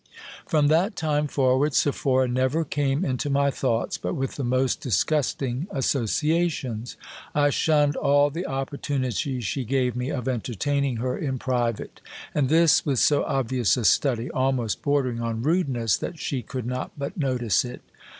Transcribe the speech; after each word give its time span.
From 0.47 0.65
that 0.69 0.95
time 0.95 1.27
forward 1.27 1.75
Sephora 1.75 2.27
never 2.27 2.65
came 2.65 3.05
into 3.05 3.29
my 3.29 3.51
thoughts 3.51 3.99
but 3.99 4.15
with 4.15 4.33
the 4.35 4.43
most 4.43 4.81
disgusting 4.81 5.67
associations. 5.69 6.97
I 7.35 7.51
shunned 7.51 7.95
all 7.95 8.31
the 8.31 8.47
opportunities 8.47 9.43
she 9.45 9.63
gave 9.63 9.95
me 9.95 10.09
of 10.09 10.27
entertaining 10.27 10.95
her 10.95 11.15
in 11.15 11.37
private, 11.37 12.01
and 12.33 12.49
this 12.49 12.83
with 12.83 12.97
so 12.97 13.23
obvious 13.25 13.77
a 13.77 13.85
study, 13.85 14.31
almost 14.31 14.81
bordering 14.81 15.21
on 15.21 15.43
rudeness, 15.43 15.97
that 15.97 16.17
she 16.17 16.41
could 16.41 16.65
not 16.65 16.89
but 16.97 17.15
notice 17.15 17.63
it. 17.63 17.83